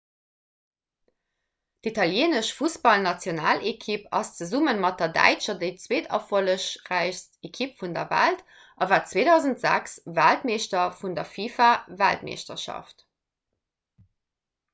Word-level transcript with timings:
d'italieenesch 1.87 2.47
fussballnationalekipp 2.59 4.07
ass 4.19 4.31
zesumme 4.39 4.73
mat 4.85 5.03
der 5.03 5.11
däitscher 5.17 5.57
déi 5.65 5.69
zweeterfollegräichst 5.83 7.37
ekipp 7.51 7.75
vun 7.83 7.93
der 7.99 8.09
welt 8.15 8.41
a 8.87 8.91
war 8.95 9.01
2006 9.11 9.97
weltmeeschter 10.21 10.87
vun 11.03 11.19
der 11.21 11.29
fifa-weltmeeschterschaft 11.35 13.05